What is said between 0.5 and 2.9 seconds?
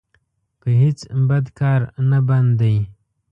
په هېڅ بد کار نه بند دی.